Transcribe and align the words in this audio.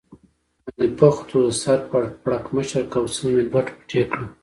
باندې 0.65 0.85
بوخت 0.99 1.27
و، 1.31 1.39
د 1.45 1.49
سر 1.61 1.79
پړکمشر 2.23 2.83
کوسۍ 2.93 3.29
مې 3.35 3.43
دوه 3.49 3.61
ټوټې 3.67 4.01
کړه. 4.11 4.25